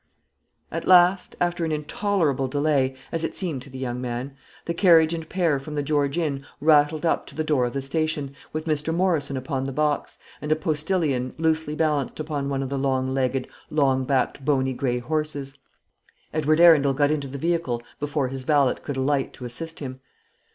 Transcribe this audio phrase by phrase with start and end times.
[0.71, 4.35] At last, after an intolerable delay, as it seemed to the young man,
[4.65, 7.83] the carriage and pair from the George Inn rattled up to the door of the
[7.83, 8.91] station, with Mr.
[8.95, 13.47] Morrison upon the box, and a postillion loosely balanced upon one of the long legged,
[13.69, 15.53] long backed, bony grey horses.
[16.33, 19.99] Edward Arundel got into the vehicle before his valet could alight to assist him.